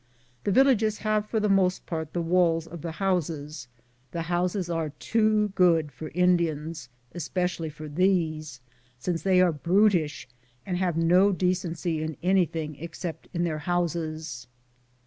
[0.45, 3.67] The villages have for the most part the walls of the houses;
[4.09, 8.61] the houses are too good for Indians, especially for these,
[8.97, 10.27] since they are brutish
[10.65, 14.47] and have no decency in anything except in their houses.